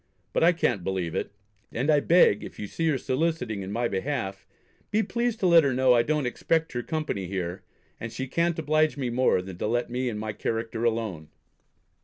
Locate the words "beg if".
1.99-2.57